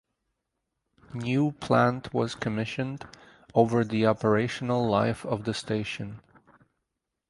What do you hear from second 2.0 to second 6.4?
was commissioned over the operational life of the station.